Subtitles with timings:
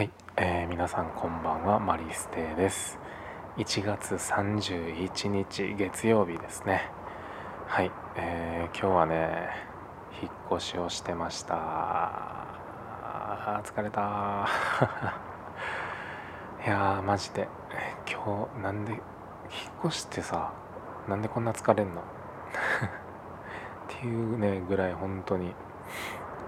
[0.00, 2.98] はい、えー、皆さんこんばんはマリステです。
[3.58, 6.90] 1月31日月曜日ですね。
[7.66, 9.50] はい、えー、今日はね
[10.22, 12.46] 引っ越しをしてました。
[13.62, 14.00] 疲れた。
[16.64, 17.46] いやーマジで。
[18.10, 19.02] 今日なんで引っ
[19.84, 20.54] 越してさ
[21.08, 22.00] なんでこんな疲れんの？
[22.00, 22.04] っ
[23.86, 25.54] ていうねぐらい本当に。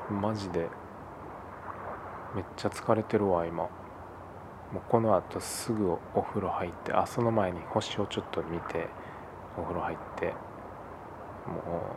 [0.08, 0.70] マジで。
[2.34, 3.64] めっちゃ疲れてるわ今。
[3.64, 8.88] もうこのあとすぐお風呂入ってあその前に星をちょっと見て
[9.58, 10.32] お風呂入って
[11.46, 11.92] も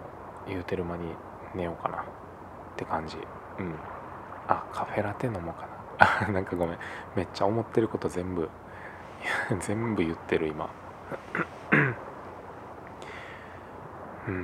[0.46, 1.04] う言うてる間に
[1.55, 2.00] 寝ようかな。
[2.00, 2.05] っ
[2.76, 3.18] て感じ。
[3.60, 3.76] うん。
[4.48, 5.68] あカフェラテ飲もうか
[6.27, 6.27] な。
[6.34, 6.80] なんかごめん。
[7.16, 8.49] めっちゃ思ってること全部。
[9.60, 10.70] 全部言ってる今。
[14.27, 14.36] うん。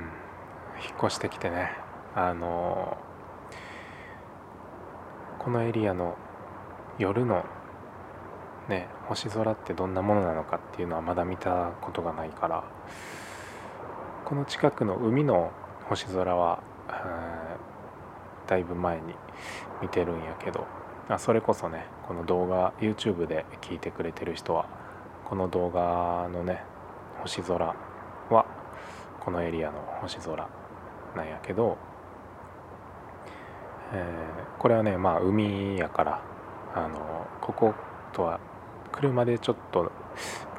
[0.82, 1.76] 引っ越してきてね。
[2.14, 3.11] あのー
[5.44, 6.16] このエリアの
[6.98, 7.44] 夜の
[8.68, 12.64] ね星空ってどんなものなのかっていうのはまだ見たことがないから
[14.24, 15.50] この近くの海の
[15.88, 16.62] 星空は
[18.46, 19.14] だいぶ前に
[19.80, 20.66] 見てるんやけど
[21.08, 24.66] あそれこそねこの動画 YouTube で聞いてくれてる人は
[25.28, 26.62] この動画のね
[27.20, 27.74] 星空
[28.30, 28.46] は
[29.20, 30.48] このエリアの星空
[31.16, 31.78] なんやけど
[33.92, 36.22] えー、これはねまあ海やから
[36.74, 37.74] あのここ
[38.12, 38.40] とは
[38.90, 39.90] 車でちょっと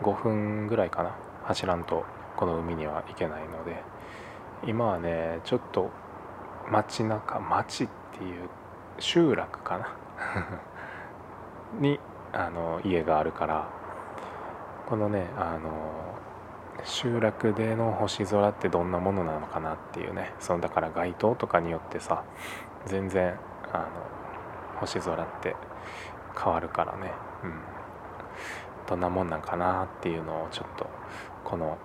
[0.02, 1.16] 5分ぐらいかな。
[1.44, 2.06] 走らんと
[2.38, 3.84] この海には行けないので。
[4.66, 5.90] 今はねちょっと
[6.72, 8.50] 街中町っていう
[9.00, 9.90] 集落かな。
[11.80, 12.00] に
[12.32, 13.68] あの家があるから。
[14.86, 15.72] このねあの
[16.84, 20.34] 集落での星空ってどんなものなのかなっていうね。
[20.40, 22.24] そのだから街灯とかによってさ
[22.86, 23.38] 全然
[23.72, 23.88] あの
[24.80, 25.56] 星空って
[26.38, 27.12] 変わるからね、
[27.44, 27.54] うん、
[28.88, 30.88] どんなもんなんかなっていうのをちょっと
[31.44, 31.78] この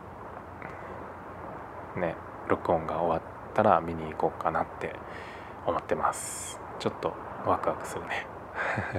[1.96, 2.16] ね
[2.48, 4.94] 録音が終わったら見に行こうかなって
[5.66, 6.58] 思ってます。
[6.78, 7.12] ちょっと
[7.46, 8.26] ワクワクするね。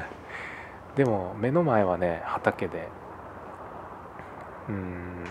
[0.96, 2.90] でも目の前はね畑で
[4.68, 5.23] うん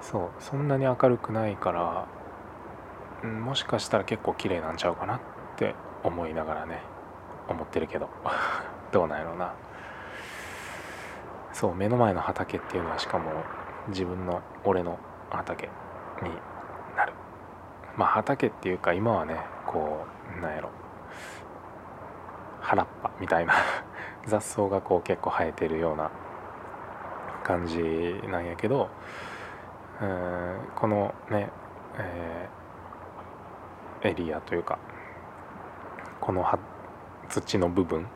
[0.00, 2.06] そうそんなに明るくないから
[3.26, 5.20] もしかしたら結構綺麗なんちゃうかなっ
[5.56, 5.74] て
[6.04, 6.82] 思いながらね
[7.48, 8.08] 思ってるけど。
[8.92, 9.52] どうなんやろうな。
[11.52, 13.30] そう目の前の畑っていうのはしかも
[13.88, 14.98] 自分の俺の
[15.30, 15.68] 畑
[16.22, 16.30] に
[16.96, 17.12] なる。
[17.96, 19.36] まあ畑っていうか今はね
[19.66, 20.06] こ
[20.38, 20.70] うなんやろ。
[22.60, 23.54] 原っぱみたいな。
[24.26, 26.10] 雑草がこう結構生えてるような
[27.42, 28.90] 感じなんやけど
[30.02, 31.50] うんこのね、
[31.96, 32.48] え
[34.02, 34.78] エリアというか
[36.20, 36.44] この
[37.28, 38.06] 土の部分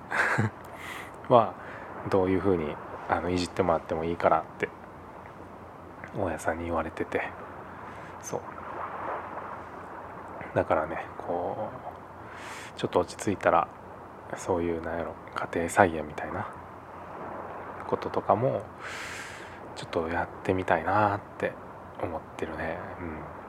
[1.29, 1.55] は
[2.11, 2.77] どういうふうに
[3.09, 4.69] あのいじってもらってもいいからって
[6.19, 7.23] 大家さんに言われてて。
[8.23, 8.41] そう。
[10.55, 11.71] だからねこ
[12.77, 13.69] うちょっと落ち着いたら
[14.37, 16.47] そういうなんやろ家庭菜園みたいな
[17.89, 18.63] こととかも
[19.77, 21.53] ちょっとやってみたいなって
[22.03, 22.79] 思ってるね。
[23.01, 23.42] うん。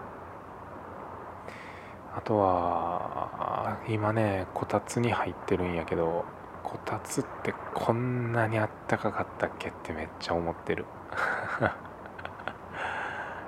[2.15, 6.25] あとは今ねこたつに入ってるんやけど
[6.63, 10.85] こたつってこんなにあったかかったっけってめっちゃ思ってる。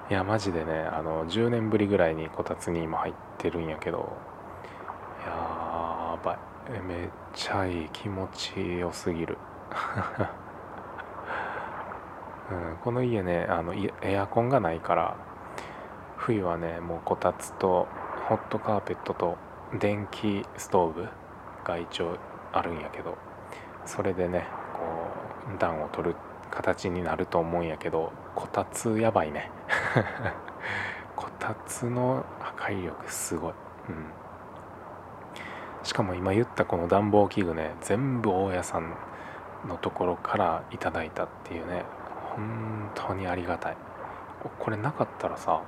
[0.09, 4.15] いやマジでねあの10年ぶりぐらいにこたつに今入ってるんやけど
[5.25, 6.37] やばい。
[6.87, 9.37] めっちゃいい気持ちよすぎる、
[12.51, 15.15] うん、この家ねあのエアコンがないから
[16.17, 17.87] 冬はねもうこたつと
[18.27, 19.37] ホットカーペットと
[19.79, 21.07] 電気ストーブ
[21.63, 22.17] が一応
[22.51, 23.17] あるんやけど
[23.85, 26.15] それでねこう暖を取る
[26.49, 29.51] 形になると思うんやけどこたつやばいね。
[31.15, 33.53] こたつの破壊力すごい、
[33.89, 34.11] うん、
[35.83, 38.95] しかも今言ったこの暖房器具ね全部大家さん
[39.67, 41.85] のところからいただいたっていうね
[42.35, 43.77] 本当にありがたい。
[44.59, 45.61] これなかったらさ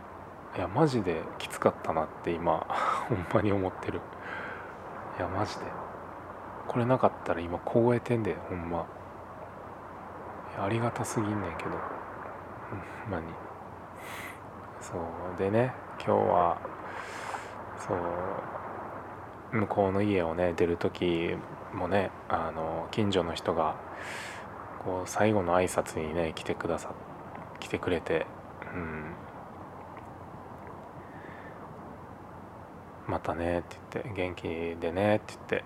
[0.56, 2.66] いやマジできつかったなって今
[3.10, 4.02] ほんまに思ってる。
[5.18, 5.66] いやマジで。
[6.68, 8.86] これなかったら今凍えてんでほんま。
[10.60, 11.70] ありがたすぎんねんけど。
[11.72, 11.76] ほ
[13.10, 13.28] んまに。
[14.80, 15.38] そう。
[15.38, 15.74] でね
[16.04, 16.58] 今日は
[17.78, 21.36] そう向こうの家をね出る時
[21.74, 23.76] もねあの近所の人が
[24.84, 26.90] こう最後の挨拶にね来てくださ
[27.60, 28.26] 来てくれて
[28.74, 29.27] うん。
[33.08, 34.44] またねって言って元気
[34.80, 35.64] でねって言って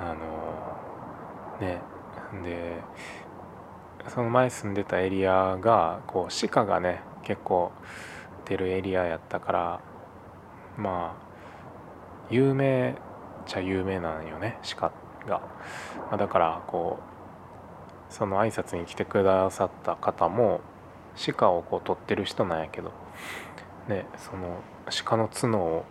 [0.00, 1.80] あのね
[2.42, 2.80] で
[4.08, 7.72] その前住んでたエリアがこう鹿がね結構
[8.44, 9.80] 出るエリアやったから
[10.76, 11.24] まあ
[12.30, 12.96] 有名
[13.44, 14.92] っちゃ有名なんよね鹿
[15.26, 15.40] が、
[16.10, 16.98] まあ、だからこ
[18.10, 20.60] うその挨拶に来てくださった方も
[21.36, 22.92] 鹿をこう取ってる人なんやけど
[23.88, 24.62] ねその
[25.04, 25.84] 鹿の角を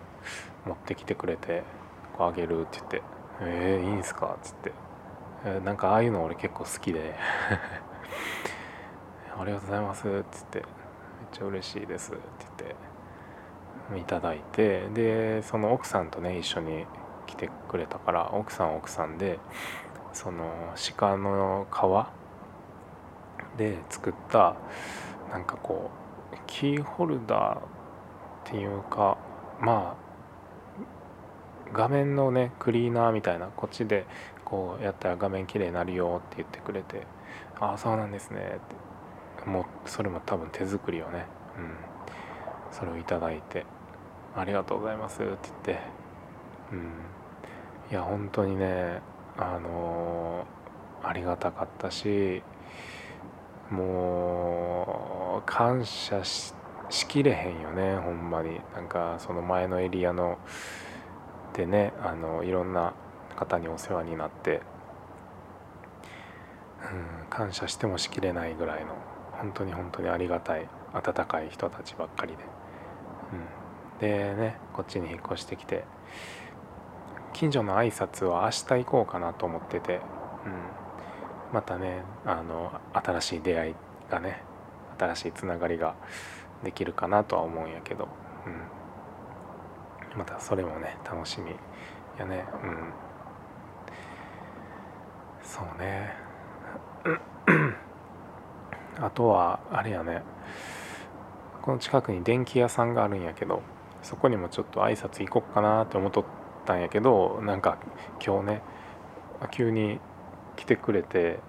[0.66, 1.64] 持ってきてくれて
[2.18, 3.02] こうあげるって言って
[3.42, 4.72] 「えー、いいんすか?」っつって、
[5.46, 7.16] えー、なんかああいうの俺結構好きで。
[9.36, 10.68] ありがとうございます」って言って「めっ
[11.32, 12.94] ちゃ嬉しいです」って言って。
[13.98, 14.88] いただいて。
[14.90, 16.86] でその奥さんとね一緒に
[17.26, 19.40] 来てくれたから奥さん奥さんで
[20.14, 21.68] その鹿の
[23.56, 24.56] 皮で作った
[25.32, 25.90] なんかこ
[26.34, 27.60] うキーホルダーっ
[28.44, 29.18] ていうか
[29.60, 30.13] まあ
[31.74, 34.06] 画面のねクリーナーみたいなこっちで
[34.46, 37.06] こうやったら画面綺麗になるよって言ってくれて
[37.60, 38.94] 「ああそうなんですね」って。
[39.46, 41.26] もうそれも多分手作りをね、
[41.58, 41.76] うん、
[42.72, 43.66] それをいただいて
[44.36, 45.80] 「ありがとうございます」って言って。
[46.72, 46.80] うん。
[47.92, 49.02] いや本当にね
[49.38, 52.42] あのー、ありがたかったし
[53.70, 56.54] もう感謝し
[57.08, 58.62] きれへんよねほんまに。
[58.74, 60.38] なんかその前のエリアの
[61.54, 62.94] でねあのいろんな
[63.36, 64.62] 方にお世話になって、
[67.22, 68.96] うん、感謝してもしきれないぐらいの
[69.32, 72.44] 本当に本当にありがたい温かい人たちばっかりで、
[74.02, 75.84] うん、でねこっちに引っ越してきて
[77.34, 80.02] 近所の挨拶は明日行こうかなと思ってて、うん、
[81.54, 83.76] またねあの新しい出会い
[84.10, 84.44] がね
[84.98, 85.96] 新しいつながりが
[86.64, 88.08] できるかなとは思うんやけど、
[88.46, 88.83] うん。
[90.16, 91.52] またそれもね楽しみ
[92.20, 92.46] やね。
[92.64, 92.94] うん。
[95.42, 96.14] そうね。
[99.02, 100.22] あとはあれやね。
[101.64, 103.62] この近くに電気屋さんがあるんやけど
[104.02, 106.26] そこにもちょっと挨拶行こっかなって思っとっ
[106.66, 107.78] たんやけどなんか
[108.24, 108.62] 今日ね
[109.50, 110.02] 急に
[110.58, 111.40] 来てくれて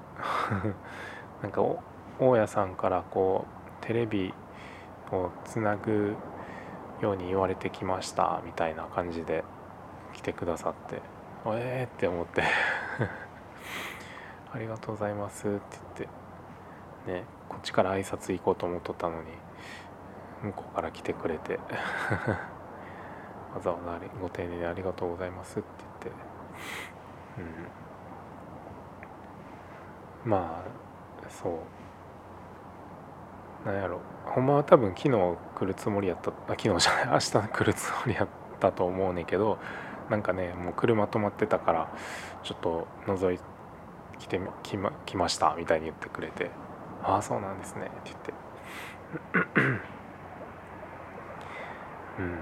[1.43, 1.63] なんか
[2.21, 3.47] 大家さんからこ
[3.83, 4.33] うテレビ
[5.11, 6.15] をつなぐ
[7.05, 9.45] ように言われてきましたみたいな感じで
[10.15, 11.03] 来てくださって
[11.47, 12.43] ええー、って思って
[14.53, 15.61] ありがとうございますって
[15.97, 16.11] 言っ
[17.07, 19.29] てねこっちから挨拶行こうと思っとったのに
[20.43, 21.59] 向こうから来てくれて
[23.55, 25.69] わざわざご丁寧にありがとうございますって
[26.03, 26.25] 言って
[30.25, 30.31] うん。
[30.31, 31.61] まあそ
[33.65, 33.67] う。
[33.67, 34.01] なんやろ。
[34.27, 38.29] ほんまは多分昨日来るつもりやったあ昨日じゃない 明日来るつもりやっ
[38.61, 39.59] たと思うねんけど
[40.11, 41.89] なんかねもう車止まってたから
[42.43, 43.45] ちょっと覗いて
[44.29, 46.51] てきま来ましたみたいに言ってくれて
[47.03, 48.35] 「ああそうなんですね」って言って。
[52.19, 52.39] うん。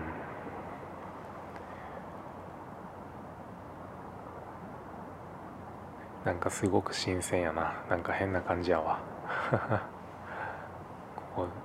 [6.25, 7.75] なんかすごく新鮮やな。
[7.89, 9.01] なんか変な感じやわ。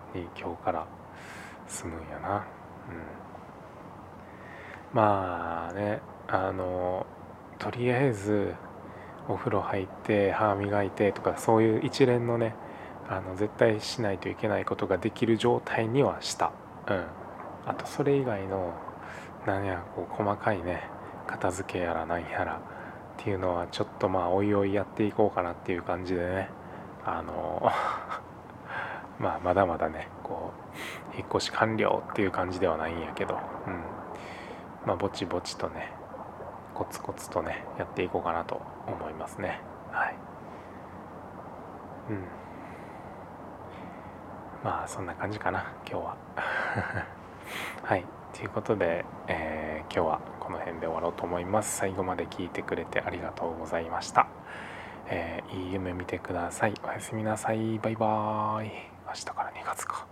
[0.08, 0.88] ここに今日から
[1.68, 2.36] 住むんやな。
[2.38, 2.44] うん。
[4.94, 7.06] まあねあの
[7.60, 8.56] とりあえず
[9.28, 12.56] お風呂入って歯磨いてとかそういう一連のね
[13.10, 16.52] あの絶対しないといけないことができる状態にはした。
[16.88, 17.06] うん。
[17.66, 18.74] あとそれ以外の
[19.46, 20.84] 何やこう細かいね
[21.28, 22.60] 片付けやら何やらっ
[23.18, 26.50] ていうのはちょっとまあおいおいやっていこうかなっていう感じでね。
[27.06, 27.72] あの
[29.20, 30.54] まあまだまだねこ
[31.14, 33.84] う引っ越し完了っていう感じではないんやけど、うん、
[34.86, 35.92] まあぼちぼちとね
[36.74, 39.60] コツコツとねやっていこうかなと思いますね。
[39.92, 40.16] はい。
[42.12, 42.24] うん。
[44.64, 46.18] まあそんな感じかな今日は。
[47.84, 48.06] はい。
[48.34, 51.78] ということで、えー、今日はこの辺で終わろうと思います。
[51.78, 54.28] 最後まで聞いてくれてありがとうございました。
[55.08, 56.74] えー、いい夢見てください。
[56.84, 57.80] おやすみなさい。
[57.80, 58.97] バイバーイ。
[59.18, 60.06] したから2月か。